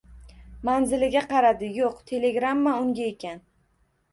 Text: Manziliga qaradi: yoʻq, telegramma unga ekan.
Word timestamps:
Manziliga 0.69 1.21
qaradi: 1.35 1.69
yoʻq, 1.81 1.99
telegramma 2.13 2.77
unga 2.87 3.07
ekan. 3.13 3.45